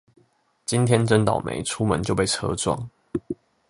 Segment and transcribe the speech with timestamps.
[0.65, 2.89] 今天真倒楣，出門就被車撞